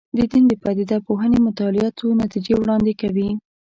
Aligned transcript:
د 0.17 0.19
دین 0.31 0.43
د 0.47 0.53
پدیده 0.63 0.97
پوهنې 1.07 1.39
مطالعات 1.47 1.93
څو 1.99 2.07
نتیجې 2.23 2.53
وړاندې 2.57 2.93
کوي. 3.01 3.29